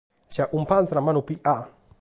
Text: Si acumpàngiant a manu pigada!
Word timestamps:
Si 0.37 0.41
acumpàngiant 0.45 1.01
a 1.03 1.05
manu 1.07 1.23
pigada! 1.29 1.65